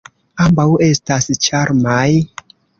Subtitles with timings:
[0.45, 2.05] Ambaŭ estas ĉarmaj.